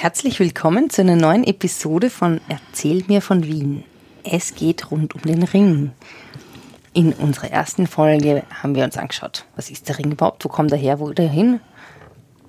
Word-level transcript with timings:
Herzlich 0.00 0.38
willkommen 0.38 0.90
zu 0.90 1.00
einer 1.00 1.16
neuen 1.16 1.42
Episode 1.42 2.08
von 2.08 2.40
Erzähl 2.48 3.02
mir 3.08 3.20
von 3.20 3.42
Wien. 3.42 3.82
Es 4.22 4.54
geht 4.54 4.92
rund 4.92 5.16
um 5.16 5.22
den 5.22 5.42
Ring. 5.42 5.90
In 6.92 7.12
unserer 7.14 7.50
ersten 7.50 7.88
Folge 7.88 8.44
haben 8.62 8.76
wir 8.76 8.84
uns 8.84 8.96
angeschaut, 8.96 9.44
was 9.56 9.70
ist 9.70 9.88
der 9.88 9.98
Ring 9.98 10.12
überhaupt, 10.12 10.44
wo 10.44 10.48
kommt 10.48 10.70
er 10.70 10.78
her, 10.78 11.00
wo 11.00 11.10
er 11.10 11.28
hin. 11.28 11.58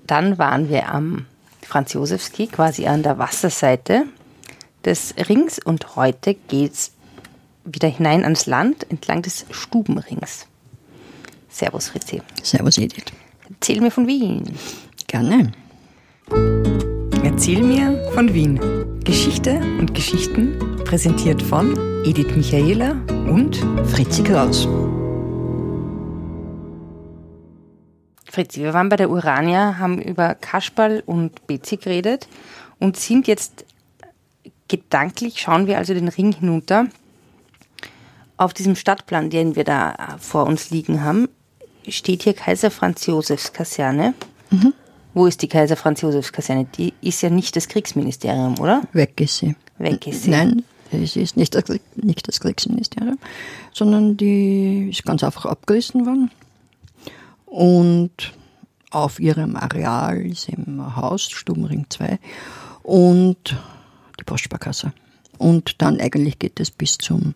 Dann 0.05 0.37
waren 0.37 0.69
wir 0.69 0.89
am 0.89 1.25
Franz 1.63 1.93
Josefski, 1.93 2.45
quasi 2.45 2.85
an 2.85 3.01
der 3.01 3.17
Wasserseite 3.17 4.03
des 4.85 5.15
Rings 5.17 5.57
und 5.57 5.95
heute 5.95 6.35
geht 6.35 6.73
es 6.73 6.91
wieder 7.65 7.87
hinein 7.87 8.25
ans 8.25 8.45
Land 8.45 8.85
entlang 8.91 9.23
des 9.23 9.47
Stubenrings. 9.49 10.45
Servus 11.49 11.89
Fritzi. 11.89 12.21
Servus 12.43 12.77
Edith. 12.77 13.05
Erzähl 13.49 13.81
mir 13.81 13.89
von 13.89 14.05
Wien. 14.05 14.55
Gerne. 15.07 15.51
Erzähl 17.39 17.63
mir 17.63 17.97
von 18.13 18.33
Wien. 18.33 18.59
Geschichte 19.05 19.61
und 19.79 19.95
Geschichten 19.95 20.59
präsentiert 20.83 21.41
von 21.41 22.03
Edith 22.03 22.35
Michaela 22.35 22.91
und 23.29 23.55
Fritzi 23.85 24.23
Kraus. 24.23 24.67
Fritzi, 28.29 28.59
wir 28.59 28.73
waren 28.73 28.89
bei 28.89 28.97
der 28.97 29.09
Urania, 29.09 29.77
haben 29.77 30.01
über 30.01 30.35
Kasperl 30.35 31.01
und 31.05 31.47
Betsy 31.47 31.77
geredet 31.77 32.27
und 32.77 32.97
sind 32.97 33.25
jetzt 33.25 33.63
gedanklich, 34.67 35.39
schauen 35.39 35.65
wir 35.65 35.77
also 35.77 35.93
den 35.93 36.09
Ring 36.09 36.33
hinunter. 36.33 36.87
Auf 38.35 38.53
diesem 38.53 38.75
Stadtplan, 38.75 39.29
den 39.29 39.55
wir 39.55 39.63
da 39.63 40.17
vor 40.19 40.45
uns 40.45 40.71
liegen 40.71 41.05
haben, 41.05 41.29
steht 41.87 42.23
hier 42.23 42.33
Kaiser 42.33 42.69
Franz 42.69 43.05
Josefs 43.05 43.53
Kaserne. 43.53 44.13
Mhm. 44.49 44.73
Wo 45.13 45.25
ist 45.25 45.41
die 45.41 45.47
Kaiser 45.47 45.75
Franz 45.75 46.01
Josefs 46.01 46.31
Kaserne? 46.31 46.65
Die 46.77 46.93
ist 47.01 47.21
ja 47.21 47.29
nicht 47.29 47.55
das 47.55 47.67
Kriegsministerium, 47.67 48.59
oder? 48.59 48.83
Weg 48.93 49.19
ist 49.19 49.37
sie. 49.37 49.55
Weg 49.77 50.05
ist 50.07 50.23
sie. 50.23 50.29
Nein, 50.29 50.63
es 50.91 51.15
ist 51.15 51.35
nicht 51.35 51.55
das, 51.55 51.63
nicht 51.95 52.27
das 52.27 52.39
Kriegsministerium, 52.39 53.17
sondern 53.73 54.17
die 54.17 54.89
ist 54.89 55.05
ganz 55.05 55.23
einfach 55.23 55.45
abgerissen 55.45 56.05
worden. 56.05 56.31
Und 57.45 58.33
auf 58.91 59.19
ihrem 59.19 59.55
Areal 59.55 60.25
ist 60.25 60.49
im 60.49 60.95
Haus, 60.95 61.23
Stubenring 61.23 61.85
2, 61.89 62.19
und 62.83 63.57
die 64.19 64.23
Postsparkasse. 64.23 64.93
Und 65.37 65.81
dann 65.81 65.99
eigentlich 65.99 66.37
geht 66.37 66.59
es 66.59 66.69
bis 66.69 66.97
zum 66.97 67.33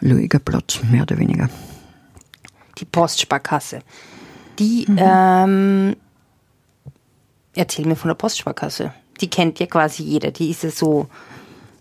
Luiger 0.00 0.38
Platz, 0.38 0.80
mehr 0.90 1.02
oder 1.02 1.18
weniger. 1.18 1.48
Die 2.78 2.84
Postsparkasse. 2.84 3.80
Die 4.58 4.86
mhm. 4.88 4.98
ähm, 4.98 5.96
Erzähl 7.56 7.86
mir 7.86 7.96
von 7.96 8.08
der 8.08 8.14
Postsparkasse. 8.14 8.92
Die 9.20 9.28
kennt 9.28 9.58
ja 9.58 9.66
quasi 9.66 10.02
jeder. 10.02 10.30
Die 10.30 10.50
ist 10.50 10.62
ja 10.62 10.70
so 10.70 11.08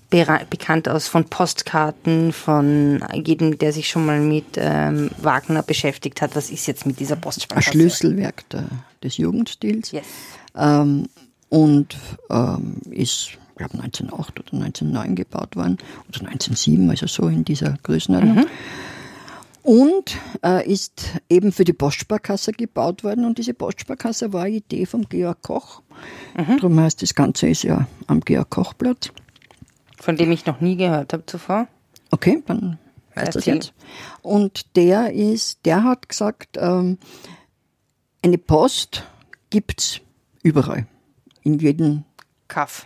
bekannt 0.09 0.87
aus 0.87 1.09
von 1.09 1.25
Postkarten, 1.25 2.31
von 2.31 3.03
jedem, 3.13 3.57
der 3.57 3.73
sich 3.73 3.89
schon 3.89 4.05
mal 4.05 4.21
mit 4.21 4.45
ähm, 4.55 5.11
Wagner 5.17 5.61
beschäftigt 5.61 6.21
hat. 6.21 6.37
Was 6.37 6.49
ist 6.49 6.67
jetzt 6.67 6.85
mit 6.85 7.01
dieser 7.01 7.17
Postsparkasse? 7.17 7.71
Ein 7.71 7.73
Schlüsselwerk 7.73 8.47
der, 8.49 8.63
des 9.03 9.17
Jugendstils. 9.17 9.91
Yes. 9.91 10.05
Ähm, 10.55 11.09
und 11.49 11.97
ähm, 12.29 12.77
ist, 12.91 13.31
ich 13.31 13.57
glaube, 13.57 13.73
1908 13.73 14.39
oder 14.39 14.53
1909 14.53 15.15
gebaut 15.15 15.55
worden. 15.57 15.77
Oder 16.07 16.27
1907, 16.27 16.89
also 16.89 17.07
so 17.07 17.27
in 17.27 17.43
dieser 17.43 17.77
Größenordnung. 17.83 18.35
Mhm 18.35 18.45
und 19.65 20.15
äh, 20.43 20.71
ist 20.71 21.19
eben 21.27 21.51
für 21.51 21.63
die 21.63 21.73
Postsparkasse 21.73 22.51
gebaut 22.51 23.03
worden. 23.03 23.25
Und 23.25 23.39
diese 23.39 23.55
Postsparkasse 23.55 24.31
war 24.31 24.43
eine 24.43 24.57
Idee 24.57 24.85
vom 24.85 25.09
Georg 25.09 25.41
Koch. 25.41 25.81
Mhm. 26.37 26.57
Darum 26.57 26.79
heißt 26.79 27.01
das 27.01 27.15
Ganze 27.15 27.49
ist 27.49 27.63
ja 27.63 27.87
am 28.05 28.19
Georg 28.19 28.51
Koch-Platz. 28.51 29.09
Von 29.99 30.17
dem 30.17 30.31
ich 30.31 30.45
noch 30.45 30.61
nie 30.61 30.77
gehört 30.77 31.13
habe 31.13 31.25
zuvor. 31.25 31.67
Okay, 32.11 32.43
dann 32.45 32.77
weißt 33.15 33.35
du 33.35 33.39
jetzt. 33.39 33.73
Und 34.21 34.75
der 34.75 35.13
ist, 35.13 35.65
der 35.65 35.83
hat 35.83 36.09
gesagt, 36.09 36.57
ähm, 36.59 36.99
eine 38.21 38.37
Post 38.37 39.03
gibt's 39.49 39.99
überall. 40.43 40.85
In 41.41 41.57
jedem 41.57 42.03
Kaff 42.47 42.85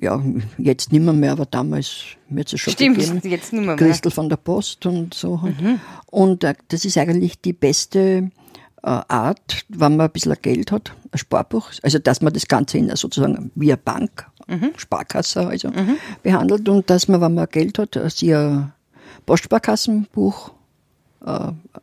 ja, 0.00 0.20
jetzt 0.58 0.92
nimmer 0.92 1.12
mehr, 1.12 1.32
aber 1.32 1.46
damals 1.46 2.04
wird 2.28 2.52
es 2.52 2.60
schon 2.60 2.72
Stimmt, 2.72 2.98
gegeben. 2.98 3.20
jetzt 3.24 3.52
nimmer 3.52 3.76
mehr. 3.76 3.76
Christel 3.76 4.10
von 4.10 4.28
der 4.28 4.36
Post 4.36 4.86
und 4.86 5.14
so. 5.14 5.36
Mhm. 5.36 5.80
Und 6.06 6.44
äh, 6.44 6.54
das 6.68 6.84
ist 6.84 6.98
eigentlich 6.98 7.40
die 7.40 7.52
beste 7.52 8.30
äh, 8.82 9.00
Art, 9.08 9.64
wenn 9.68 9.96
man 9.96 10.06
ein 10.06 10.12
bisschen 10.12 10.36
Geld 10.42 10.72
hat, 10.72 10.92
ein 11.12 11.18
Sparbuch, 11.18 11.70
also 11.82 11.98
dass 11.98 12.20
man 12.20 12.32
das 12.32 12.48
Ganze 12.48 12.78
in, 12.78 12.94
sozusagen 12.96 13.50
wie 13.54 13.72
eine 13.72 13.76
Bank, 13.76 14.26
mhm. 14.48 14.72
Sparkasse 14.76 15.46
also, 15.46 15.68
mhm. 15.68 15.96
behandelt 16.22 16.68
und 16.68 16.90
dass 16.90 17.08
man, 17.08 17.20
wenn 17.20 17.34
man 17.34 17.48
Geld 17.50 17.78
hat, 17.78 17.96
äh, 17.96 18.10
sich 18.10 18.34
ein 18.34 18.72
Postsparkassenbuch 19.26 20.52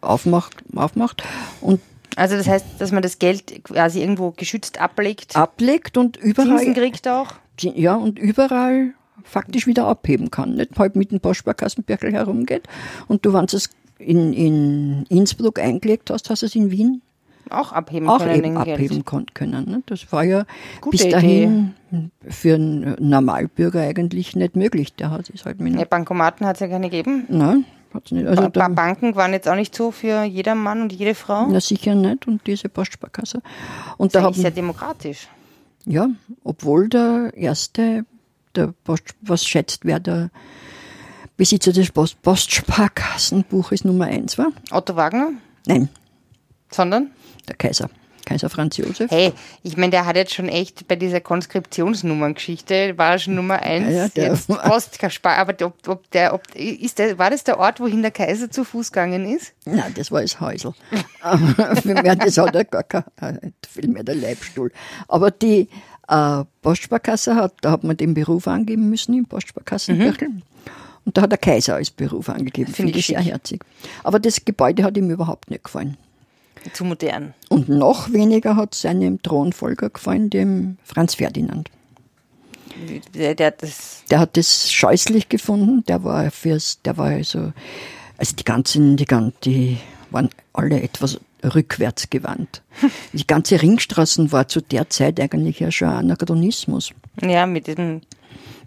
aufmacht, 0.01 0.57
aufmacht 0.75 1.23
und 1.61 1.81
also 2.15 2.35
das 2.35 2.47
heißt, 2.47 2.65
dass 2.77 2.91
man 2.91 3.01
das 3.01 3.17
Geld 3.17 3.63
quasi 3.63 4.01
irgendwo 4.01 4.31
geschützt 4.31 4.79
ablegt. 4.79 5.35
Ablegt 5.35 5.97
und 5.97 6.17
überall. 6.17 6.59
Zinsen 6.59 6.73
kriegt 6.75 7.07
auch 7.07 7.33
ja, 7.59 7.95
und 7.95 8.19
überall 8.19 8.93
faktisch 9.23 9.67
wieder 9.67 9.85
abheben 9.87 10.31
kann. 10.31 10.55
Nicht 10.55 10.77
halt 10.77 10.95
mit 10.95 11.11
dem 11.11 11.19
Postsparkassenbirkel 11.19 12.13
herumgeht. 12.13 12.67
Und 13.07 13.25
du, 13.25 13.33
wenn 13.33 13.45
du 13.45 13.57
es 13.57 13.69
in, 13.99 14.33
in 14.33 15.05
Innsbruck 15.09 15.59
eingelegt 15.59 16.09
hast, 16.09 16.29
hast 16.29 16.41
du 16.41 16.47
es 16.47 16.55
in 16.55 16.71
Wien 16.71 17.01
auch 17.49 17.71
abheben 17.71 18.07
auch 18.07 18.19
können. 18.19 18.35
Eben 18.35 18.57
abheben 18.57 19.03
können. 19.05 19.69
Ne? 19.69 19.83
Das 19.85 20.11
war 20.11 20.23
ja 20.23 20.45
Gute 20.79 20.97
bis 20.97 21.09
dahin 21.09 21.73
Idee. 21.91 22.09
für 22.29 22.55
einen 22.55 22.95
Normalbürger 22.99 23.81
eigentlich 23.81 24.35
nicht 24.35 24.55
möglich. 24.55 24.93
Der 24.95 25.11
hat 25.11 25.29
es 25.29 25.45
halt 25.45 25.59
mit 25.59 25.75
ja, 25.75 25.85
Bankomaten 25.85 26.45
hat 26.45 26.55
es 26.55 26.61
ja 26.61 26.67
keine 26.67 26.89
gegeben. 26.89 27.25
Nein, 27.29 27.65
hat 27.93 28.05
es 28.05 28.11
nicht. 28.11 28.27
Also 28.27 28.49
ba 28.49 28.69
Banken 28.69 29.15
waren 29.15 29.33
jetzt 29.33 29.49
auch 29.49 29.55
nicht 29.55 29.75
so 29.75 29.91
für 29.91 30.23
jeder 30.23 30.55
Mann 30.55 30.83
und 30.83 30.93
jede 30.93 31.15
Frau. 31.15 31.47
Na 31.47 31.59
sicher 31.59 31.95
nicht. 31.95 32.27
Und 32.27 32.45
diese 32.47 32.69
Postsparkasse. 32.69 33.41
Und 33.97 34.13
das 34.15 34.21
da 34.21 34.29
ist 34.29 34.35
haben, 34.35 34.41
sehr 34.41 34.51
demokratisch. 34.51 35.27
Ja, 35.85 36.09
obwohl 36.43 36.89
der 36.89 37.33
erste, 37.35 38.05
der 38.55 38.73
Post, 38.83 39.15
was 39.21 39.45
schätzt, 39.45 39.85
wer 39.85 39.99
der 39.99 40.29
Besitzer 41.37 41.71
des 41.71 41.91
Post, 41.91 42.21
Postsparkassenbuches 42.21 43.83
Nummer 43.83 44.05
1 44.05 44.37
war? 44.37 44.51
Otto 44.71 44.95
Wagner? 44.95 45.31
Nein. 45.65 45.89
Sondern? 46.69 47.11
Der 47.47 47.55
Kaiser. 47.55 47.89
Kaiser 48.25 48.49
Franz 48.49 48.77
Josef. 48.77 49.09
Hey, 49.11 49.33
ich 49.63 49.77
meine, 49.77 49.91
der 49.91 50.05
hat 50.05 50.15
jetzt 50.15 50.33
schon 50.33 50.47
echt 50.47 50.87
bei 50.87 50.95
dieser 50.95 51.21
Konskriptionsnummerngeschichte 51.21 52.97
war 52.97 53.11
er 53.11 53.19
schon 53.19 53.35
Nummer 53.35 53.61
eins. 53.61 53.93
Ja, 53.93 54.07
der 54.09 54.37
Postspar, 54.37 55.37
aber 55.37 55.53
ob, 55.65 55.87
ob 55.87 56.09
der, 56.11 56.33
ob, 56.33 56.43
ist 56.55 56.99
der, 56.99 57.17
war 57.17 57.29
das 57.29 57.43
der 57.43 57.59
Ort, 57.59 57.79
wohin 57.79 58.01
der 58.01 58.11
Kaiser 58.11 58.49
zu 58.49 58.63
Fuß 58.63 58.91
gegangen 58.91 59.25
ist? 59.25 59.53
Nein, 59.65 59.93
das 59.95 60.11
war 60.11 60.21
das 60.21 60.39
Häusl. 60.39 60.73
Für 61.81 61.93
mehr, 61.93 62.15
das 62.15 62.37
hat 62.37 62.55
er 62.55 62.65
gar 62.65 62.83
kein, 62.83 63.53
vielmehr 63.69 64.03
der 64.03 64.15
Leibstuhl. 64.15 64.71
Aber 65.07 65.31
die 65.31 65.67
äh, 66.07 66.43
Postsparkasse 66.61 67.35
hat, 67.35 67.53
da 67.61 67.71
hat 67.71 67.83
man 67.83 67.97
den 67.97 68.13
Beruf 68.13 68.47
angeben 68.47 68.89
müssen 68.89 69.13
im 69.13 69.25
Postsparkassenbüchel. 69.25 70.29
Mhm. 70.29 70.41
Und 71.05 71.17
da 71.17 71.23
hat 71.23 71.31
der 71.31 71.37
Kaiser 71.37 71.75
als 71.75 71.89
Beruf 71.89 72.29
angegeben. 72.29 72.71
Finde 72.71 72.97
ich 72.97 73.07
sehr 73.07 73.21
herzig. 73.21 73.63
Aber 74.03 74.19
das 74.19 74.45
Gebäude 74.45 74.83
hat 74.83 74.97
ihm 74.97 75.09
überhaupt 75.09 75.49
nicht 75.49 75.63
gefallen. 75.63 75.97
Zu 76.73 76.85
modern. 76.85 77.33
Und 77.51 77.67
noch 77.67 78.13
weniger 78.13 78.55
hat 78.55 78.73
seinem 78.75 79.21
Thronfolger 79.21 79.89
gefallen, 79.89 80.29
dem 80.29 80.77
Franz 80.85 81.15
Ferdinand. 81.15 81.69
Der, 83.13 83.35
der, 83.35 83.51
das 83.51 84.05
der 84.09 84.19
hat 84.19 84.37
das 84.37 84.71
scheußlich 84.71 85.27
gefunden. 85.27 85.83
Der 85.85 86.05
war 86.05 86.31
fürs, 86.31 86.81
der 86.83 86.97
war 86.97 87.07
also, 87.07 87.51
also 88.17 88.35
die 88.37 88.45
ganzen, 88.45 88.95
die, 88.95 89.05
die 89.43 89.77
waren 90.11 90.29
alle 90.53 90.81
etwas 90.81 91.19
rückwärts 91.43 92.09
gewandt. 92.09 92.61
Die 93.13 93.27
ganze 93.27 93.61
Ringstraßen 93.61 94.31
war 94.31 94.47
zu 94.47 94.61
der 94.61 94.89
Zeit 94.89 95.19
eigentlich 95.19 95.59
ja 95.59 95.71
schon 95.71 95.89
Anachronismus. 95.89 96.91
Ja, 97.21 97.45
mit 97.45 97.67
diesem 97.67 98.01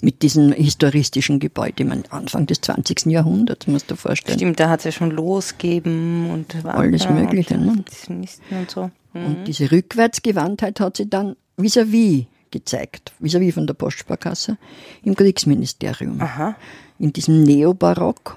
mit 0.02 0.22
diesem 0.22 0.52
historistischen 0.52 1.40
Gebäude. 1.40 1.82
Ich 1.82 1.88
meine, 1.88 2.02
Anfang 2.10 2.46
des 2.46 2.60
20. 2.60 3.06
Jahrhunderts, 3.06 3.66
musst 3.66 3.90
du 3.90 3.96
vorstellen. 3.96 4.38
Stimmt, 4.38 4.60
da 4.60 4.68
hat 4.68 4.80
es 4.80 4.84
ja 4.84 4.92
schon 4.92 5.10
losgeben 5.10 6.30
und 6.30 6.64
alles 6.66 7.08
Mögliche. 7.08 7.54
Und, 7.54 7.88
ne? 8.10 8.26
und 8.50 8.70
so. 8.70 8.90
Mhm. 9.14 9.24
Und 9.24 9.44
diese 9.46 9.70
Rückwärtsgewandtheit 9.70 10.80
hat 10.80 10.98
sie 10.98 11.08
dann 11.08 11.36
vis-à-vis 11.56 12.24
-vis 12.24 12.26
gezeigt, 12.50 13.12
vis-à-vis 13.20 13.48
-vis 13.48 13.54
von 13.54 13.66
der 13.66 13.74
Postsparkasse 13.74 14.58
im 15.02 15.14
Kriegsministerium. 15.14 16.20
Aha. 16.20 16.54
In 16.98 17.12
diesem 17.12 17.42
Neobarock 17.42 18.36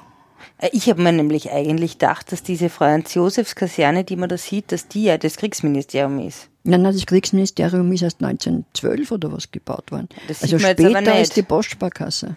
ich 0.72 0.90
habe 0.90 1.02
mir 1.02 1.12
nämlich 1.12 1.52
eigentlich 1.52 1.94
gedacht, 2.00 2.32
dass 2.32 2.42
diese 2.42 2.70
Franz-Josefs-Kaserne, 2.70 4.04
die 4.04 4.16
man 4.16 4.30
da 4.30 4.38
sieht, 4.38 4.72
dass 4.72 4.88
die 4.88 5.04
ja 5.04 5.18
das 5.18 5.38
Kriegsministerium 5.38 6.20
ist. 6.20 6.50
Nein, 6.64 6.82
nein, 6.82 6.94
das 6.94 7.06
Kriegsministerium 7.06 7.92
ist 7.92 8.02
erst 8.02 8.22
1912 8.24 9.12
oder 9.12 9.32
was 9.32 9.52
gebaut 9.52 9.92
worden. 9.92 10.10
Das 10.28 10.42
also 10.42 10.60
später 10.60 11.20
ist 11.20 11.36
die 11.36 11.44
Postsparkasse. 11.44 12.36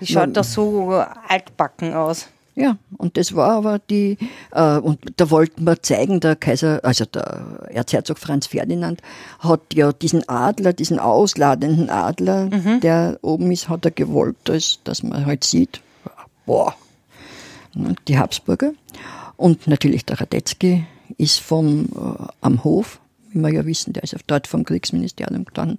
Die 0.00 0.06
schaut 0.06 0.36
doch 0.36 0.44
so 0.44 1.02
altbacken 1.28 1.94
aus. 1.94 2.26
Ja, 2.56 2.76
und 2.98 3.16
das 3.16 3.34
war 3.34 3.52
aber 3.52 3.78
die, 3.78 4.18
äh, 4.52 4.76
und 4.76 4.98
da 5.16 5.30
wollten 5.30 5.64
wir 5.64 5.80
zeigen, 5.82 6.20
der 6.20 6.36
Kaiser, 6.36 6.80
also 6.82 7.04
der 7.04 7.68
Erzherzog 7.68 8.18
Franz 8.18 8.48
Ferdinand 8.48 9.00
hat 9.38 9.60
ja 9.72 9.92
diesen 9.92 10.28
Adler, 10.28 10.72
diesen 10.72 10.98
ausladenden 10.98 11.88
Adler, 11.88 12.46
Mhm. 12.46 12.80
der 12.80 13.18
oben 13.22 13.50
ist, 13.52 13.68
hat 13.68 13.84
er 13.84 13.92
gewollt, 13.92 14.36
dass, 14.44 14.80
dass 14.84 15.02
man 15.02 15.24
halt 15.24 15.44
sieht, 15.44 15.80
boah, 16.44 16.74
die 17.74 18.18
Habsburger. 18.18 18.72
Und 19.36 19.66
natürlich 19.66 20.04
der 20.04 20.20
Radetzky 20.20 20.84
ist 21.18 21.40
vom, 21.40 21.86
äh, 21.86 22.24
am 22.40 22.64
Hof, 22.64 23.00
wie 23.30 23.38
wir 23.38 23.52
ja 23.52 23.64
wissen, 23.64 23.92
der 23.92 24.02
ist 24.02 24.16
dort 24.26 24.46
vom 24.46 24.64
Kriegsministerium 24.64 25.44
dann 25.54 25.78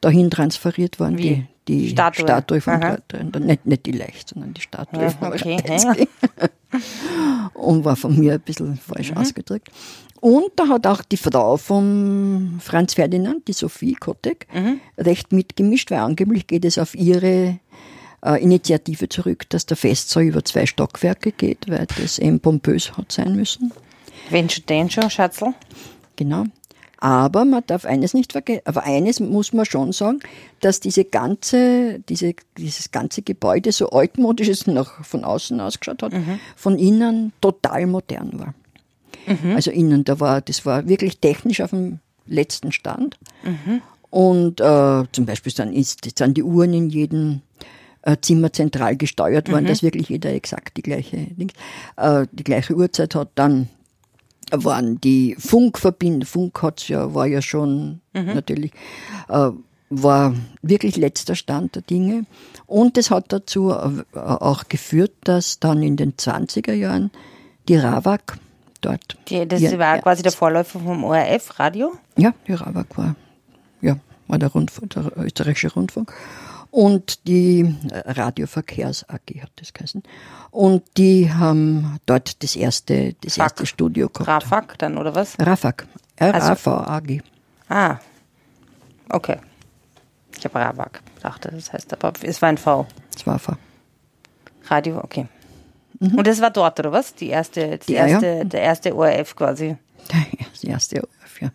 dahin 0.00 0.30
transferiert 0.30 0.98
worden, 0.98 1.18
Wie? 1.18 1.46
die, 1.68 1.82
die 1.82 1.88
Statue. 1.90 2.24
Statue, 2.24 2.60
von 2.60 2.80
dort, 2.80 3.40
nicht, 3.40 3.66
nicht 3.66 3.86
die 3.86 3.92
Leicht, 3.92 4.30
sondern 4.30 4.54
die 4.54 4.60
Statue 4.60 5.02
Ja, 5.02 5.10
von 5.10 5.28
okay, 5.28 5.56
Radetzky 5.56 6.08
und 7.54 7.84
war 7.84 7.96
von 7.96 8.18
mir 8.18 8.34
ein 8.34 8.40
bisschen 8.40 8.76
falsch 8.76 9.12
ausgedrückt. 9.12 9.68
Und 10.20 10.50
da 10.56 10.68
hat 10.68 10.86
auch 10.86 11.02
die 11.02 11.16
Frau 11.16 11.56
von 11.56 12.58
Franz 12.60 12.94
Ferdinand, 12.94 13.46
die 13.46 13.52
Sophie 13.52 13.94
Kottek, 13.94 14.48
recht 14.98 15.32
mitgemischt, 15.32 15.92
weil 15.92 16.00
angeblich 16.00 16.48
geht 16.48 16.64
es 16.64 16.76
auf 16.78 16.96
ihre 16.96 17.60
äh, 18.24 18.42
Initiative 18.42 19.08
zurück, 19.08 19.48
dass 19.50 19.66
der 19.66 19.76
Festsaal 19.76 20.24
über 20.24 20.44
zwei 20.44 20.66
Stockwerke 20.66 21.32
geht, 21.32 21.68
weil 21.68 21.86
das 21.98 22.18
eben 22.18 22.40
pompös 22.40 22.96
hat 22.96 23.12
sein 23.12 23.36
müssen. 23.36 23.72
Wenn 24.30 24.48
schon, 24.48 24.64
denn 24.66 24.90
schon, 24.90 25.08
Schatzl. 25.10 25.54
Genau. 26.16 26.44
Aber 27.00 27.44
man 27.44 27.62
darf 27.66 27.84
eines 27.84 28.12
nicht 28.12 28.32
vergessen, 28.32 28.62
aber 28.64 28.82
eines 28.82 29.20
muss 29.20 29.52
man 29.52 29.64
schon 29.64 29.92
sagen, 29.92 30.18
dass 30.60 30.80
diese 30.80 31.04
ganze, 31.04 32.00
diese, 32.08 32.34
dieses 32.56 32.90
ganze 32.90 33.22
Gebäude 33.22 33.70
so 33.70 33.90
altmodisch 33.90 34.48
es 34.48 34.66
noch 34.66 35.04
von 35.04 35.24
außen 35.24 35.60
ausgeschaut 35.60 36.02
hat, 36.02 36.12
von 36.56 36.76
innen 36.76 37.32
total 37.40 37.86
modern 37.86 38.40
war. 38.40 38.54
Also 39.54 39.70
innen, 39.70 40.02
da 40.02 40.18
war, 40.18 40.40
das 40.40 40.66
war 40.66 40.88
wirklich 40.88 41.18
technisch 41.18 41.60
auf 41.60 41.70
dem 41.70 42.00
letzten 42.26 42.72
Stand. 42.72 43.16
Und 44.10 44.60
äh, 44.60 45.04
zum 45.12 45.26
Beispiel 45.26 45.52
sind, 45.52 45.72
ist, 45.74 46.18
sind 46.18 46.36
die 46.36 46.42
Uhren 46.42 46.74
in 46.74 46.88
jedem 46.90 47.42
Zimmer 48.20 48.52
zentral 48.52 48.96
gesteuert 48.96 49.50
worden, 49.50 49.66
dass 49.66 49.82
wirklich 49.82 50.08
jeder 50.08 50.32
exakt 50.32 50.76
die 50.76 50.82
gleiche, 50.82 51.26
äh, 51.96 52.26
die 52.32 52.44
gleiche 52.44 52.74
Uhrzeit 52.74 53.14
hat. 53.14 53.30
Dann 53.34 53.68
waren 54.50 55.00
die 55.00 55.36
Funkverbindungen, 55.38 56.26
Funk 56.26 56.62
hat's 56.62 56.88
ja, 56.88 57.14
war 57.14 57.26
ja 57.26 57.42
schon 57.42 58.00
natürlich, 58.12 58.72
äh, 59.28 59.50
war 59.90 60.34
wirklich 60.62 60.96
letzter 60.96 61.34
Stand 61.34 61.74
der 61.74 61.82
Dinge. 61.82 62.24
Und 62.66 62.98
es 62.98 63.10
hat 63.10 63.32
dazu 63.32 63.70
äh, 63.72 64.18
auch 64.18 64.64
geführt, 64.68 65.12
dass 65.24 65.60
dann 65.60 65.82
in 65.82 65.96
den 65.96 66.14
20er 66.14 66.72
Jahren 66.72 67.10
die 67.68 67.76
RAWAG 67.76 68.38
dort. 68.80 69.16
Die, 69.28 69.46
das 69.46 69.60
Ja, 69.60 69.78
war 69.78 69.96
ja. 69.96 70.02
quasi 70.02 70.22
der 70.22 70.32
Vorläufer 70.32 70.80
vom 70.80 71.04
ORF-Radio. 71.04 71.92
Ja, 72.16 72.34
die 72.46 72.52
RAWAG 72.52 72.86
war, 72.96 73.16
ja, 73.80 73.98
war 74.26 74.38
der, 74.38 74.48
Rundfunk, 74.50 74.90
der 74.90 75.12
österreichische 75.16 75.72
Rundfunk. 75.72 76.12
Und 76.78 77.26
die 77.26 77.74
äh, 77.90 78.12
Radioverkehrs 78.12 79.08
AG 79.08 79.42
hat 79.42 79.50
das 79.56 79.72
geheißen. 79.72 80.00
Und 80.52 80.84
die 80.96 81.28
haben 81.32 81.98
dort 82.06 82.40
das 82.44 82.54
erste, 82.54 83.14
das 83.20 83.34
Fuck. 83.34 83.42
erste 83.42 83.66
Studio 83.66 84.08
gehabt. 84.08 84.28
Rafak 84.28 84.78
dann, 84.78 84.96
oder 84.96 85.12
was? 85.12 85.36
RAFAG. 85.40 85.88
R-A-V-A-G. 86.16 87.20
Ah, 87.68 87.96
okay. 89.10 89.38
Ich 90.38 90.44
habe 90.44 90.54
Ravak 90.60 91.02
gedacht, 91.16 91.48
das 91.50 91.72
heißt 91.72 91.92
aber, 91.94 92.12
es 92.22 92.40
war 92.40 92.48
ein 92.48 92.58
V. 92.58 92.86
Das 93.12 93.26
war 93.26 93.40
V. 93.40 93.54
Radio, 94.68 94.98
okay. 95.02 95.26
Und 95.98 96.24
das 96.28 96.40
war 96.40 96.50
dort, 96.52 96.78
oder 96.78 96.92
was? 96.92 97.12
Die 97.12 97.26
erste, 97.26 97.78
die 97.78 97.92
Mhm. 97.94 97.98
Ja, 97.98 98.06
ja. 98.06 98.12
erste, 98.12 98.46
der 98.46 98.62
erste 98.62 98.94
ORF 98.94 99.34
quasi. 99.34 99.76
Das 100.52 100.62
erste 100.62 101.02
ORF, 101.02 101.40
ja. 101.40 101.50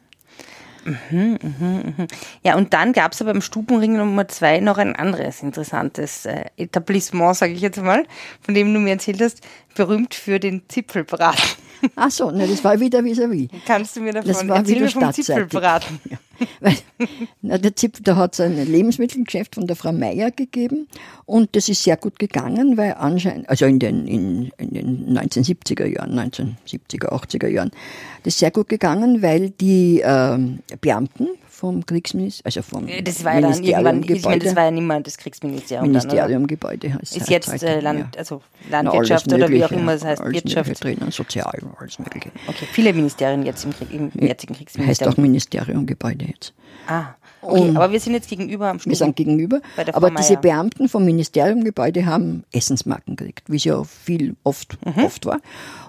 Ja, 2.43 2.55
und 2.55 2.73
dann 2.73 2.93
gab 2.93 3.13
es 3.13 3.21
aber 3.21 3.31
im 3.31 3.41
Stubenring 3.41 3.97
Nummer 3.97 4.27
zwei 4.27 4.59
noch 4.59 4.77
ein 4.77 4.95
anderes 4.95 5.41
interessantes 5.41 6.25
äh, 6.25 6.45
Etablissement, 6.57 7.35
sage 7.35 7.53
ich 7.53 7.61
jetzt 7.61 7.81
mal, 7.81 8.05
von 8.41 8.53
dem 8.53 8.73
du 8.73 8.79
mir 8.79 8.91
erzählt 8.91 9.21
hast, 9.21 9.41
berühmt 9.75 10.13
für 10.13 10.39
den 10.39 10.63
Zipfelbraten. 10.67 11.43
Ach 11.95 12.11
so, 12.11 12.31
ne, 12.31 12.47
das 12.47 12.63
war 12.63 12.79
wieder 12.79 13.03
vis-à-vis. 13.03 13.49
Kannst 13.65 13.95
du 13.95 14.01
mir 14.01 14.13
davon 14.13 14.27
Das 14.27 14.47
war 14.47 14.57
erzählen 14.57 14.89
vom. 14.89 15.11
Zipfelbraten? 15.13 15.99
Ja. 16.09 16.17
Weil, 16.59 16.75
na, 17.41 17.57
der 17.57 17.75
Zip, 17.75 18.03
da 18.03 18.15
hat 18.15 18.33
es 18.33 18.39
ein 18.39 18.55
Lebensmittelgeschäft 18.55 19.55
von 19.55 19.67
der 19.67 19.75
Frau 19.75 19.91
Meier 19.91 20.31
gegeben 20.31 20.87
und 21.25 21.55
das 21.55 21.69
ist 21.69 21.83
sehr 21.83 21.97
gut 21.97 22.19
gegangen, 22.19 22.77
weil 22.77 22.95
anscheinend, 22.97 23.49
also 23.49 23.65
in 23.65 23.79
den, 23.79 24.07
in, 24.07 24.51
in 24.57 24.69
den 24.73 25.17
1970er 25.17 25.85
Jahren, 25.85 26.17
1970er, 26.17 27.09
80er 27.09 27.47
Jahren, 27.47 27.71
das 28.23 28.33
ist 28.33 28.39
sehr 28.39 28.51
gut 28.51 28.69
gegangen, 28.69 29.21
weil 29.21 29.51
die 29.51 30.01
ähm, 30.03 30.59
Beamten 30.81 31.27
vom 31.53 31.85
Kriegsministerium, 31.85 32.45
also 32.45 32.61
vom 32.63 32.87
Das 33.03 33.23
war 33.23 33.35
ja 33.35 33.41
dann 33.41 33.63
irgendwann, 33.63 34.03
ich 34.03 34.07
meine, 34.07 34.07
das 34.07 34.21
Gebäude, 34.23 34.55
war 34.55 34.63
ja 34.65 34.71
nicht 34.71 34.83
mehr 34.83 34.99
das 34.99 35.17
Kriegsministerium 35.17 35.93
dann? 35.93 36.01
Ministeriumgebäude 36.07 36.93
heißt 36.95 37.15
Ist 37.15 37.29
jetzt 37.29 37.63
äh, 37.63 37.79
Land, 37.79 38.17
also 38.17 38.41
Landwirtschaft 38.71 39.31
oder 39.31 39.47
wie 39.49 39.63
auch 39.63 39.71
immer 39.71 39.93
es 39.93 40.03
heißt, 40.03 40.23
Wirtschaft. 40.25 40.83
Drinnen, 40.83 41.11
Sozial, 41.11 41.59
alles 41.77 41.99
Mögliche. 41.99 42.31
Okay, 42.47 42.65
viele 42.71 42.91
Ministerien 42.93 43.45
jetzt 43.45 43.63
im, 43.65 43.71
Krieg, 43.71 43.93
im 43.93 44.11
jetzigen 44.15 44.53
Heißt 44.53 44.57
Kriegsministerium. 44.57 45.13
auch 45.13 45.17
Ministeriumgebäude 45.17 46.25
jetzt. 46.25 46.53
Ah, 46.87 47.13
okay, 47.43 47.61
Und- 47.69 47.77
aber 47.77 47.91
wir 47.91 47.99
sind 47.99 48.13
jetzt 48.13 48.29
gegenüber 48.29 48.67
am 48.69 48.77
Wir 48.77 48.81
Stuben. 48.81 48.95
sind 48.95 49.15
gegenüber. 49.15 49.61
Aber 49.93 50.09
diese 50.11 50.33
Meier. 50.33 50.41
Beamten 50.41 50.89
vom 50.89 51.05
Ministeriumgebäude 51.05 52.05
haben 52.05 52.43
Essensmarken 52.51 53.15
gekriegt, 53.15 53.43
wie 53.49 53.57
es 53.57 53.63
ja 53.63 53.83
viel 53.83 54.35
oft, 54.43 54.77
Mhm. 54.85 55.03
oft 55.05 55.25
war. 55.25 55.39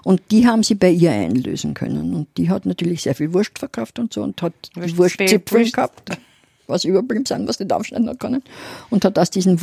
Und 0.03 0.21
die 0.31 0.47
haben 0.47 0.63
sie 0.63 0.75
bei 0.75 0.89
ihr 0.91 1.11
einlösen 1.11 1.73
können. 1.73 2.13
Und 2.13 2.27
die 2.37 2.49
hat 2.49 2.65
natürlich 2.65 3.01
sehr 3.03 3.15
viel 3.15 3.33
Wurst 3.33 3.57
verkauft 3.59 3.99
und 3.99 4.13
so 4.13 4.23
und 4.23 4.41
hat 4.41 4.53
Wurst- 4.75 4.97
Wurstzipfel 4.97 5.59
Wurst- 5.61 5.73
gehabt, 5.73 6.09
was 6.67 6.83
überblieben 6.83 7.25
sind, 7.25 7.47
was 7.47 7.59
nicht 7.59 7.71
aufschneiden 7.71 8.09
hat 8.09 8.19
können. 8.19 8.41
Und 8.89 9.05
hat 9.05 9.17
aus 9.19 9.29
diesen 9.29 9.61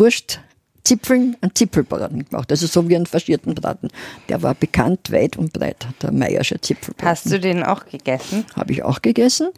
Wurstzipfeln 0.83 1.37
einen 1.41 1.55
Zipfelbraten 1.55 2.25
gemacht. 2.25 2.51
Also 2.51 2.67
so 2.67 2.89
wie 2.89 2.97
einen 2.97 3.07
faschierten 3.07 3.55
Braten. 3.55 3.89
Der 4.29 4.43
war 4.43 4.55
bekannt 4.55 5.13
weit 5.13 5.37
und 5.37 5.53
breit, 5.53 5.87
der 6.03 6.13
Meiersche 6.13 6.61
Zipfelbraten. 6.61 7.09
Hast 7.09 7.31
du 7.31 7.39
den 7.39 7.63
auch 7.63 7.87
gegessen? 7.87 8.45
Habe 8.55 8.73
ich 8.73 8.83
auch 8.83 9.01
gegessen. 9.03 9.51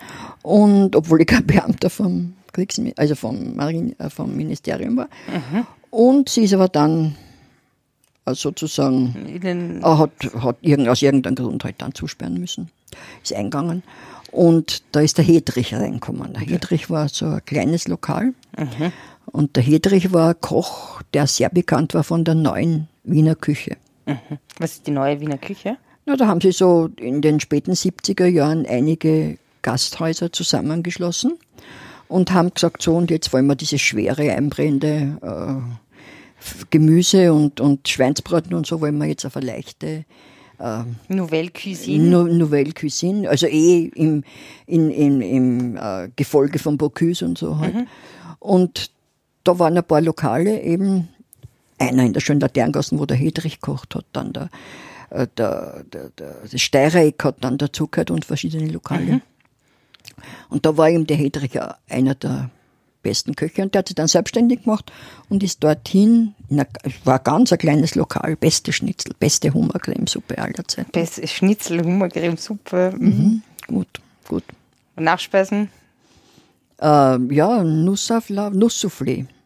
Und 0.42 0.94
obwohl 0.94 1.22
ich 1.22 1.26
kein 1.26 1.46
Beamter 1.46 1.90
vom 1.90 2.34
Kriegsmi 2.52 2.94
also 2.96 3.14
vom, 3.14 3.56
Marine, 3.56 3.94
äh, 3.98 4.10
vom 4.10 4.36
Ministerium 4.36 4.96
war. 4.96 5.08
Und 5.90 6.28
sie 6.28 6.44
ist 6.44 6.54
aber 6.54 6.68
dann 6.68 7.16
äh, 8.26 8.34
sozusagen, 8.34 9.14
äh, 9.42 9.82
hat, 9.82 10.10
hat 10.40 10.56
irgend, 10.60 10.88
aus 10.88 11.02
irgendeinem 11.02 11.34
Grund 11.34 11.64
halt 11.64 11.76
dann 11.78 11.94
zusperren 11.94 12.38
müssen. 12.38 12.70
Ist 13.22 13.34
eingegangen. 13.34 13.82
Und 14.30 14.82
da 14.92 15.00
ist 15.00 15.18
der 15.18 15.24
Hedrich 15.24 15.74
reingekommen. 15.74 16.32
Der 16.32 16.42
Hedrich 16.42 16.90
war 16.90 17.08
so 17.08 17.26
ein 17.26 17.44
kleines 17.44 17.86
Lokal. 17.88 18.34
Und 19.26 19.56
der 19.56 19.62
Hedrich 19.62 20.12
war 20.12 20.30
ein 20.30 20.40
Koch, 20.40 21.02
der 21.12 21.26
sehr 21.26 21.48
bekannt 21.48 21.94
war 21.94 22.04
von 22.04 22.24
der 22.24 22.34
neuen 22.34 22.88
Wiener 23.04 23.34
Küche. 23.34 23.76
was 24.58 24.72
ist 24.72 24.86
die 24.86 24.90
neue 24.90 25.20
Wiener 25.20 25.38
Küche? 25.38 25.76
Na, 26.06 26.16
da 26.16 26.26
haben 26.26 26.40
sie 26.40 26.52
so 26.52 26.90
in 26.96 27.22
den 27.22 27.40
späten 27.40 27.72
70er 27.72 28.26
Jahren 28.26 28.66
einige 28.66 29.38
Gasthäuser 29.62 30.30
zusammengeschlossen 30.30 31.38
und 32.08 32.32
haben 32.32 32.52
gesagt, 32.52 32.82
so 32.82 32.94
und 32.96 33.10
jetzt 33.10 33.32
wollen 33.32 33.46
wir 33.46 33.54
diese 33.56 33.78
schwere, 33.78 34.30
einbrennende 34.30 35.18
äh, 35.22 36.66
Gemüse 36.70 37.32
und, 37.32 37.60
und 37.60 37.88
Schweinsbraten 37.88 38.52
und 38.54 38.66
so 38.66 38.82
wollen 38.82 38.98
wir 38.98 39.06
jetzt 39.06 39.24
auf 39.24 39.36
eine 39.36 39.46
leichte 39.46 40.04
Nouvelle 41.08 41.50
Cuisine. 41.50 42.08
No 42.08 42.24
Nouvelle 42.24 42.72
Cuisine, 42.72 43.28
also 43.28 43.46
eh 43.46 43.90
im, 43.94 44.22
in, 44.66 44.90
in, 44.90 45.20
im 45.20 45.76
äh, 45.76 46.08
Gefolge 46.14 46.58
von 46.58 46.78
Bocuse 46.78 47.24
und 47.24 47.36
so 47.36 47.58
halt. 47.58 47.74
Und 48.38 48.90
da 49.44 49.58
waren 49.58 49.76
ein 49.76 49.84
paar 49.84 50.00
Lokale 50.00 50.60
eben, 50.62 51.08
einer 51.78 52.04
in 52.04 52.12
der 52.12 52.20
schönen 52.20 52.40
Laterngassen, 52.40 52.98
wo 52.98 53.06
der 53.06 53.16
Hedrich 53.16 53.60
kocht 53.60 53.94
hat, 53.94 54.06
dann 54.12 54.32
der, 54.32 54.48
äh, 55.10 55.26
der, 55.36 55.84
der, 55.92 56.10
der 56.10 56.34
das 56.50 56.60
Steirereck 56.60 57.22
hat 57.24 57.36
dann 57.42 57.58
dazugehört 57.58 58.10
und 58.10 58.24
verschiedene 58.24 58.70
Lokale. 58.70 59.20
Und 60.48 60.66
da 60.66 60.76
war 60.76 60.90
eben 60.90 61.06
der 61.06 61.16
Hedrich 61.16 61.58
einer 61.88 62.14
der 62.14 62.50
besten 63.02 63.36
Köche 63.36 63.62
und 63.62 63.74
der 63.74 63.80
hat 63.80 63.88
sich 63.88 63.94
dann 63.94 64.08
selbstständig 64.08 64.64
gemacht 64.64 64.90
und 65.28 65.42
ist 65.42 65.62
dorthin, 65.62 66.34
in 66.48 66.64
war 67.04 67.18
ein 67.18 67.24
ganz 67.24 67.52
ein 67.52 67.58
kleines 67.58 67.94
Lokal, 67.94 68.34
beste 68.36 68.72
Schnitzel, 68.72 69.12
beste 69.18 69.52
Hummercremesuppe 69.52 70.38
aller 70.38 70.66
Zeiten. 70.66 70.90
Best 70.90 71.28
Schnitzel, 71.28 71.84
Hummercreme, 71.84 72.36
Suppe, 72.36 72.92
mhm. 72.98 73.42
Gut, 73.66 74.00
gut. 74.28 74.44
Nachspeisen. 74.96 75.68
Äh, 76.80 77.34
ja, 77.34 77.62
Nussauflauf, 77.62 78.52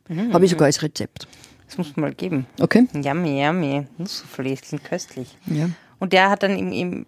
Nusssoufflé. 0.08 0.32
Habe 0.32 0.44
ich 0.44 0.50
sogar 0.50 0.66
als 0.66 0.82
Rezept. 0.82 1.28
Das 1.66 1.78
muss 1.78 1.96
man 1.96 2.06
mal 2.06 2.14
geben. 2.14 2.46
Okay? 2.60 2.88
Yummy, 2.94 3.44
yummy. 3.44 3.86
Nusssoufflé, 3.98 4.58
das 4.58 4.68
klingt 4.68 4.84
köstlich. 4.84 5.36
Ja. 5.46 5.68
Und 6.00 6.12
der 6.12 6.30
hat 6.30 6.42
dann 6.44 6.56
im, 6.56 6.72
im, 6.72 7.06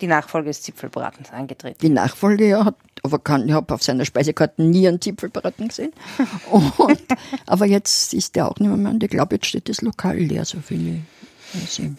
die 0.00 0.06
Nachfolge 0.06 0.48
des 0.48 0.62
Zipfelbratens 0.62 1.30
angetreten. 1.30 1.78
Die 1.80 1.88
Nachfolge, 1.88 2.48
ja, 2.48 2.64
hat, 2.64 2.76
aber 3.02 3.18
kann, 3.20 3.46
ich 3.46 3.54
habe 3.54 3.72
auf 3.72 3.82
seiner 3.82 4.04
Speisekarte 4.04 4.62
nie 4.62 4.88
einen 4.88 5.00
Zipfelbraten 5.00 5.68
gesehen. 5.68 5.92
Und, 6.50 7.00
aber 7.46 7.66
jetzt 7.66 8.12
ist 8.12 8.34
der 8.34 8.48
auch 8.48 8.58
nicht 8.58 8.68
mehr, 8.68 8.76
mehr. 8.76 8.92
Und 8.92 9.02
ich 9.02 9.10
glaube, 9.10 9.36
jetzt 9.36 9.46
steht 9.46 9.68
das 9.68 9.82
Lokal 9.82 10.16
leer, 10.16 10.44
so 10.44 10.58
viele 10.60 11.00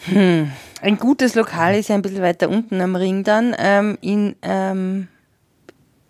Hm. 0.08 0.52
Ein 0.82 0.98
gutes 0.98 1.34
Lokal 1.36 1.76
ist 1.76 1.88
ja 1.88 1.96
ein 1.96 2.02
bisschen 2.02 2.22
weiter 2.22 2.50
unten 2.50 2.82
am 2.82 2.98
Ring 2.98 3.24
dann, 3.24 3.56
ähm, 3.58 3.98
in, 4.02 4.36
ähm, 4.42 5.08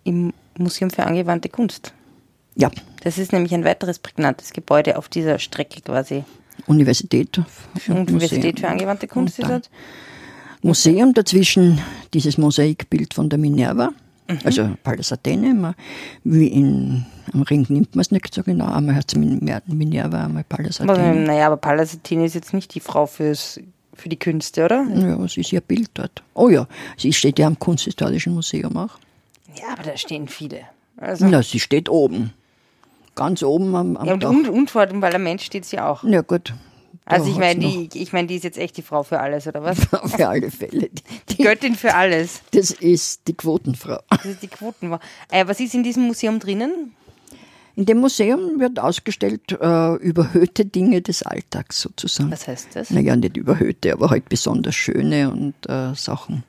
im 0.02 0.32
Museum 0.58 0.90
für 0.90 1.04
angewandte 1.04 1.48
Kunst. 1.48 1.92
Ja. 2.56 2.70
Das 3.02 3.18
ist 3.18 3.32
nämlich 3.32 3.54
ein 3.54 3.64
weiteres 3.64 3.98
prägnantes 3.98 4.52
Gebäude 4.52 4.98
auf 4.98 5.08
dieser 5.08 5.38
Strecke 5.38 5.80
quasi. 5.82 6.24
Universität. 6.66 7.40
Universität 7.88 8.60
für 8.60 8.68
angewandte 8.68 9.06
Kunst 9.06 9.38
ist 9.38 9.48
das. 9.48 9.70
Museum 10.62 11.14
dazwischen, 11.14 11.80
dieses 12.14 12.38
Mosaikbild 12.38 13.14
von 13.14 13.28
der 13.28 13.38
Minerva. 13.38 13.90
Mhm. 14.28 14.38
Also 14.42 14.70
Pallas 14.82 15.12
Athene, 15.12 15.74
wie 16.24 16.48
in, 16.48 17.06
am 17.32 17.42
Ring 17.42 17.66
nimmt 17.68 17.94
man 17.94 18.00
es 18.00 18.10
nicht 18.10 18.34
so 18.34 18.42
genau, 18.42 18.72
einmal 18.72 18.96
hat 18.96 19.12
es 19.12 19.16
Minerva, 19.16 20.24
einmal 20.24 20.42
Pallas 20.44 20.80
Athene. 20.80 21.26
naja, 21.26 21.46
aber 21.46 21.58
Pallas 21.58 21.94
Athene 21.94 22.24
ist 22.24 22.34
jetzt 22.34 22.52
nicht 22.52 22.74
die 22.74 22.80
Frau 22.80 23.06
fürs, 23.06 23.60
für 23.94 24.08
die 24.08 24.18
Künste, 24.18 24.64
oder? 24.64 24.84
Ja, 24.92 25.18
was 25.20 25.36
ist 25.36 25.52
ihr 25.52 25.60
Bild 25.60 25.90
dort? 25.94 26.22
Oh 26.34 26.48
ja, 26.48 26.66
sie 26.96 27.12
steht 27.12 27.38
ja 27.38 27.46
am 27.46 27.58
Kunsthistorischen 27.58 28.34
Museum 28.34 28.76
auch. 28.76 28.98
Ja, 29.60 29.74
aber 29.74 29.84
da 29.84 29.96
stehen 29.96 30.26
viele. 30.26 30.62
Also 30.96 31.26
Na, 31.28 31.42
sie 31.42 31.60
steht 31.60 31.88
oben. 31.88 32.32
Ganz 33.16 33.42
oben 33.42 33.74
am, 33.74 33.96
am 33.96 34.06
Ja, 34.06 34.14
und, 34.14 34.24
und, 34.24 34.48
und 34.48 34.70
vor 34.70 34.86
dem 34.86 35.00
Parlament 35.00 35.42
steht 35.42 35.64
sie 35.64 35.80
auch. 35.80 36.04
Ja, 36.04 36.20
gut. 36.20 36.54
Also 37.06 37.30
ich 37.30 37.36
meine, 37.36 37.60
die, 37.60 37.88
ich 37.94 38.12
meine, 38.12 38.26
die 38.26 38.34
ist 38.34 38.42
jetzt 38.42 38.58
echt 38.58 38.76
die 38.76 38.82
Frau 38.82 39.04
für 39.04 39.20
alles, 39.20 39.46
oder 39.46 39.62
was? 39.62 39.78
für 40.16 40.28
alle 40.28 40.50
Fälle. 40.50 40.88
Die, 40.90 41.36
die, 41.36 41.42
Göttin 41.42 41.76
für 41.76 41.94
alles. 41.94 42.42
Das 42.50 42.72
ist 42.72 43.28
die 43.28 43.34
Quotenfrau. 43.34 43.98
Das 44.10 44.24
ist 44.24 44.42
die 44.42 44.48
Quotenfrau. 44.48 44.98
Äh, 45.30 45.46
was 45.46 45.60
ist 45.60 45.74
in 45.74 45.84
diesem 45.84 46.04
Museum 46.04 46.40
drinnen? 46.40 46.94
In 47.76 47.86
dem 47.86 47.98
Museum 47.98 48.58
wird 48.58 48.80
ausgestellt 48.80 49.52
äh, 49.52 49.94
überhöhte 49.96 50.64
Dinge 50.64 51.00
des 51.00 51.22
Alltags 51.22 51.80
sozusagen. 51.80 52.32
Was 52.32 52.48
heißt 52.48 52.68
das? 52.74 52.90
Naja, 52.90 53.14
nicht 53.14 53.36
überhöhte, 53.36 53.92
aber 53.92 54.10
halt 54.10 54.28
besonders 54.28 54.74
schöne 54.74 55.30
und 55.30 55.54
äh, 55.68 55.94
Sachen. 55.94 56.42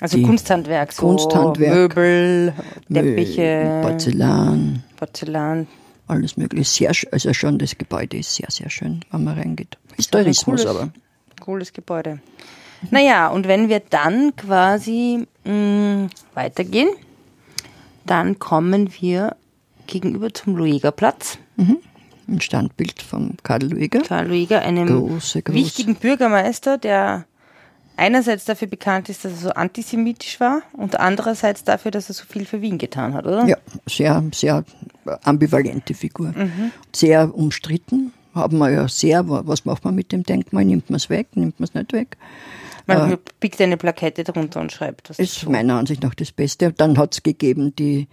Also 0.00 0.20
Kunsthandwerk, 0.20 0.92
so 0.92 1.02
Kunsthandwerk, 1.02 1.96
Möbel, 1.96 2.52
Teppiche, 2.92 3.80
Porzellan. 3.82 4.82
Porzellan. 4.96 5.66
Alles 6.06 6.36
mögliche. 6.36 6.70
Sehr, 6.70 6.92
also 7.12 7.32
schon 7.32 7.58
das 7.58 7.78
Gebäude 7.78 8.18
ist 8.18 8.34
sehr, 8.34 8.50
sehr 8.50 8.70
schön, 8.70 9.00
wenn 9.10 9.24
man 9.24 9.38
reingeht. 9.38 9.78
Historismus 9.96 10.62
cooles, 10.62 10.66
aber. 10.66 10.92
Cooles 11.40 11.72
Gebäude. 11.72 12.20
Naja, 12.90 13.28
und 13.28 13.48
wenn 13.48 13.68
wir 13.68 13.80
dann 13.80 14.36
quasi 14.36 15.26
mh, 15.44 15.52
mm, 15.52 16.10
weitergehen, 16.34 16.88
dann 18.04 18.38
kommen 18.38 18.92
wir 19.00 19.36
gegenüber 19.86 20.32
zum 20.32 20.56
Luegerplatz. 20.56 21.38
Mhm. 21.56 21.78
Ein 22.26 22.40
Standbild 22.40 23.02
von 23.02 23.36
Karl 23.42 23.64
Lueger. 23.64 24.00
Karl 24.00 24.28
Lueger, 24.28 24.60
einem 24.60 24.86
große, 24.86 25.42
große. 25.42 25.56
wichtigen 25.56 25.96
Bürgermeister, 25.96 26.78
der 26.78 27.26
einerseits 27.96 28.44
dafür 28.44 28.68
bekannt 28.68 29.08
ist, 29.08 29.24
dass 29.24 29.32
er 29.32 29.38
so 29.38 29.50
antisemitisch 29.50 30.40
war 30.40 30.62
und 30.72 30.98
andererseits 30.98 31.64
dafür, 31.64 31.90
dass 31.90 32.08
er 32.08 32.14
so 32.14 32.24
viel 32.24 32.44
für 32.44 32.60
Wien 32.60 32.78
getan 32.78 33.14
hat, 33.14 33.26
oder? 33.26 33.46
Ja, 33.46 33.56
sehr, 33.86 34.22
sehr 34.34 34.64
ambivalente 35.22 35.94
Figur. 35.94 36.28
Mhm. 36.28 36.72
Sehr 36.94 37.34
umstritten. 37.34 38.12
Haben 38.34 38.58
wir 38.58 38.70
ja 38.70 38.88
sehr, 38.88 39.28
was 39.28 39.64
macht 39.64 39.84
man 39.84 39.94
mit 39.94 40.10
dem 40.10 40.24
Denkmal? 40.24 40.64
Nimmt 40.64 40.90
man 40.90 40.96
es 40.96 41.08
weg? 41.08 41.28
Nimmt 41.34 41.60
man 41.60 41.68
es 41.68 41.74
nicht 41.74 41.92
weg? 41.92 42.16
Man 42.86 43.12
äh, 43.12 43.16
pickt 43.40 43.60
eine 43.60 43.76
Plakette 43.76 44.24
drunter 44.24 44.60
und 44.60 44.72
schreibt 44.72 45.08
das. 45.08 45.18
Ist 45.18 45.48
meiner 45.48 45.74
Ansicht 45.78 46.02
nach 46.02 46.14
das 46.14 46.32
Beste. 46.32 46.72
Dann 46.72 46.98
hat 46.98 47.14
es 47.14 47.22
gegeben 47.22 47.74
die, 47.76 48.08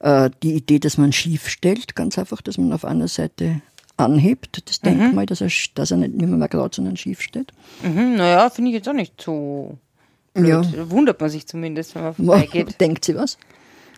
äh, 0.00 0.30
die 0.42 0.54
Idee, 0.54 0.80
dass 0.80 0.98
man 0.98 1.12
schief 1.12 1.48
stellt, 1.48 1.94
ganz 1.94 2.18
einfach, 2.18 2.42
dass 2.42 2.58
man 2.58 2.72
auf 2.72 2.84
einer 2.84 3.08
Seite 3.08 3.62
anhebt, 4.04 4.68
das 4.68 4.82
mhm. 4.82 4.98
Denkmal, 4.98 5.26
dass 5.26 5.40
er, 5.40 5.50
dass 5.74 5.90
er 5.90 5.96
nicht 5.98 6.14
mehr 6.14 6.48
gerade, 6.48 6.74
sondern 6.74 6.96
schief 6.96 7.20
steht. 7.20 7.52
Mhm, 7.82 8.16
naja, 8.16 8.50
finde 8.50 8.70
ich 8.70 8.76
jetzt 8.76 8.88
auch 8.88 8.94
nicht 8.94 9.20
so 9.20 9.78
blöd. 10.34 10.66
Ja. 10.72 10.90
Wundert 10.90 11.20
man 11.20 11.30
sich 11.30 11.46
zumindest, 11.46 11.94
wenn 11.94 12.02
man 12.02 12.14
vorbeigeht. 12.14 12.76
Denkt 12.80 13.04
sie 13.04 13.14
was? 13.14 13.38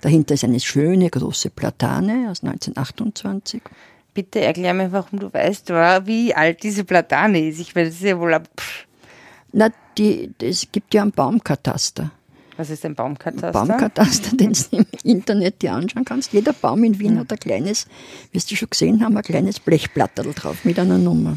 Dahinter 0.01 0.35
ist 0.35 0.45
eine 0.45 0.61
schöne 0.61 1.09
große 1.09 1.51
Platane 1.51 2.29
aus 2.31 2.43
1928. 2.43 3.63
Bitte 4.13 4.41
erklär 4.41 4.75
mir, 4.75 4.93
warum 4.93 5.19
du 5.19 5.33
weißt, 5.33 5.71
wie 5.71 6.35
alt 6.35 6.63
diese 6.63 6.85
Platane 6.85 7.49
ist. 7.49 7.59
Ich 7.59 7.75
weiß 7.75 7.89
es 7.89 8.01
ja 8.01 8.19
wohl 8.19 8.35
ab. 8.35 8.49
Na, 9.53 9.71
die, 9.97 10.31
es 10.41 10.71
gibt 10.71 10.95
ja 10.95 11.03
einen 11.03 11.13
Baumkataster. 11.13 12.11
Was 12.57 12.71
ist 12.71 12.85
ein 12.85 12.95
Baumkataster? 12.95 13.53
Baumkataster, 13.53 14.37
den 14.37 14.53
du 14.53 14.77
im 14.77 14.87
Internet 15.03 15.63
dir 15.63 15.73
anschauen 15.73 16.05
kannst. 16.05 16.33
Jeder 16.33 16.53
Baum 16.53 16.85
in 16.85 16.99
Wien 16.99 17.19
hat 17.19 17.33
ein 17.33 17.39
kleines, 17.39 17.87
wirst 18.33 18.51
du 18.51 18.57
schon 18.57 18.71
gesehen 18.71 19.05
haben, 19.05 19.17
ein 19.17 19.25
kleines 19.25 19.59
Blechblattel 19.59 20.33
drauf 20.35 20.65
mit 20.65 20.79
einer 20.79 20.99
Nummer. 20.99 21.37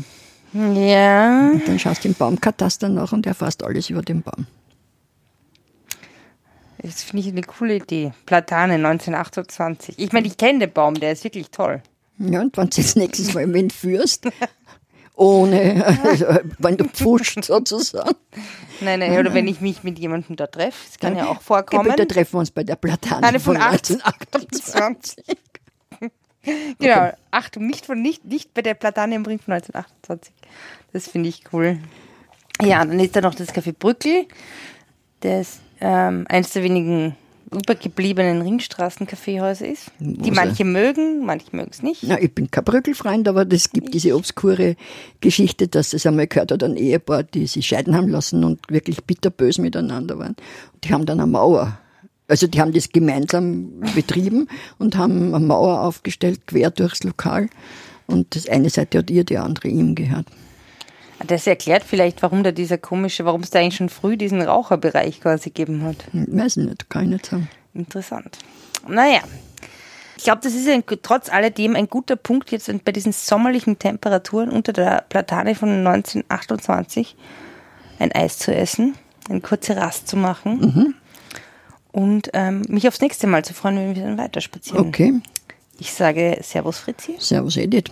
Ja. 0.54 1.50
Und 1.52 1.68
dann 1.68 1.80
schaust 1.80 2.04
du 2.04 2.10
im 2.10 2.14
Baumkataster 2.14 2.90
nach 2.90 3.12
und 3.12 3.26
erfasst 3.26 3.64
alles 3.64 3.90
über 3.90 4.02
den 4.02 4.22
Baum. 4.22 4.46
Das 6.82 7.04
finde 7.04 7.24
ich 7.24 7.32
eine 7.32 7.42
coole 7.42 7.78
Idee. 7.78 8.14
Platane 8.26 8.76
1928. 8.76 9.96
Ich 9.98 10.14
meine, 10.14 10.28
ich 10.28 10.38
kenne 10.38 10.60
den 10.60 10.72
Baum, 10.72 10.94
der 10.94 11.12
ist 11.12 11.24
wirklich 11.24 11.50
toll. 11.50 11.82
Ja, 12.20 12.42
und 12.42 12.56
wenn 12.58 12.70
du 12.70 12.78
jetzt 12.78 12.96
nächstes 12.96 13.34
Mal 13.34 13.52
wen 13.54 13.70
führst, 13.70 14.28
ohne, 15.18 15.84
also, 16.04 16.26
wenn 16.60 16.78
du 16.78 16.86
pfuscht 16.86 17.44
sozusagen. 17.44 18.16
Nein, 18.80 19.00
nein, 19.00 19.18
oder 19.18 19.34
wenn 19.34 19.48
ich 19.48 19.60
mich 19.60 19.84
mit 19.84 19.98
jemandem 19.98 20.36
da 20.36 20.48
treffe, 20.48 20.78
das 20.88 21.00
kann 21.00 21.18
ja 21.18 21.28
auch 21.28 21.42
vorkommen. 21.42 21.92
Da 21.98 22.06
treffen 22.06 22.34
wir 22.34 22.40
uns 22.40 22.52
bei 22.52 22.64
der 22.64 22.76
Platane 22.76 23.26
Eine 23.26 23.40
von, 23.40 23.56
von 23.58 23.64
1828. 23.64 25.26
genau, 26.80 27.12
Achtung, 27.32 27.66
nicht, 27.66 27.88
von, 27.88 28.02
nicht, 28.02 28.26
nicht 28.26 28.54
bei 28.54 28.62
der 28.62 28.76
Platane 28.76 29.16
im 29.16 29.26
Ring 29.26 29.40
von 29.40 29.56
1928. 29.56 30.34
Das 30.94 31.08
finde 31.08 31.30
ich 31.30 31.44
cool. 31.52 31.80
Ja, 32.62 32.86
dann 32.86 33.00
ist 33.00 33.16
da 33.16 33.22
noch 33.22 33.36
das 33.36 33.54
Café 33.54 33.74
Brückel. 33.74 34.28
Das 35.22 35.60
ähm, 35.82 36.26
eins 36.30 36.52
der 36.52 36.64
wenigen 36.64 37.16
übergebliebenen 37.51 38.42
Ringstraßen-Kaffeehäuser 38.42 39.68
ist, 39.68 39.92
die 40.00 40.32
manche 40.32 40.66
mögen, 40.66 41.25
manche 41.25 41.56
mögen 41.56 41.72
es 41.72 41.82
nicht. 41.82 42.04
Na, 42.04 42.22
ich 42.22 42.34
bin 42.34 42.51
kein 42.51 42.63
Bröckelfreund, 42.63 43.27
aber 43.27 43.46
es 43.50 43.72
gibt 43.72 43.94
diese 43.94 44.16
obskure 44.16 44.75
Geschichte, 45.22 45.68
dass 45.68 45.94
es 45.94 46.06
einmal 46.06 46.27
gehört 46.27 46.51
hat, 46.51 46.63
ein 46.63 46.75
Ehepaar, 46.75 47.24
die 47.24 47.48
sich 47.48 47.68
scheiden 47.68 47.96
haben 47.96 48.10
lassen 48.10 48.44
und 48.44 48.60
wirklich 48.70 49.04
bitterbös 49.04 49.58
miteinander 49.58 50.20
waren. 50.20 50.36
Die 50.84 50.94
haben 50.94 51.06
dann 51.06 51.20
eine 51.20 51.32
Mauer 51.32 51.80
also 52.27 52.48
die 52.48 52.60
haben 52.60 52.74
das 52.74 52.89
gemeinsam 52.89 53.80
betrieben 53.96 54.50
und 54.80 54.98
haben 54.98 55.34
eine 55.34 55.46
Mauer 55.46 55.82
aufgestellt, 55.82 56.46
quer 56.46 56.72
durchs 56.72 57.04
Lokal. 57.04 57.50
Und 58.06 58.36
das 58.36 58.48
eine 58.50 58.70
Seite 58.70 59.00
hat 59.00 59.10
ihr, 59.10 59.24
die 59.24 59.38
andere 59.38 59.70
ihm 59.70 59.96
gehört. 59.96 60.27
Das 61.26 61.48
erklärt 61.48 61.84
vielleicht, 61.84 62.22
warum 62.22 62.44
da 62.44 62.52
dieser 62.52 62.78
komische, 62.78 63.26
warum 63.26 63.42
es 63.42 63.50
da 63.50 63.60
eigentlich 63.60 63.78
schon 63.78 63.90
früh 63.90 64.18
diesen 64.18 64.42
Raucherbereich 64.42 65.22
quasi 65.22 65.50
gegeben 65.50 65.84
hat. 65.84 66.06
Weiß 66.14 66.58
nicht, 66.58 66.86
nicht 66.96 67.26
sagen. 67.26 67.50
Interessant. 67.74 68.38
Naja. 68.88 69.22
Ich 70.18 70.24
glaube, 70.24 70.42
das 70.44 70.56
ist 70.56 70.68
ein, 70.68 70.84
trotz 71.04 71.30
alledem 71.30 71.76
ein 71.76 71.88
guter 71.88 72.16
Punkt, 72.16 72.52
jetzt 72.52 72.72
bei 72.84 72.92
diesen 72.92 73.12
sommerlichen 73.12 73.78
Temperaturen 73.78 74.50
unter 74.50 74.74
der 74.74 75.06
Platane 75.10 75.54
von 75.54 75.70
1928 75.70 77.16
ein 78.00 78.12
Eis 78.12 78.40
zu 78.40 78.54
essen, 78.54 78.96
eine 79.30 79.42
kurze 79.42 79.78
Rast 79.78 80.08
zu 80.08 80.18
machen 80.18 80.60
mhm. 80.60 80.96
und 81.92 82.30
ähm, 82.34 82.64
mich 82.68 82.88
aufs 82.88 83.00
nächste 83.00 83.28
Mal 83.28 83.46
zu 83.46 83.54
freuen, 83.54 83.78
wenn 83.78 83.96
wir 83.96 84.04
dann 84.04 84.18
weiter 84.18 84.42
spazieren. 84.42 84.88
Okay. 84.88 85.14
Ich 85.80 85.94
sage 85.94 86.40
Servus 86.42 86.80
Fritzi. 86.80 87.16
Servus 87.20 87.58
Edith. 87.58 87.92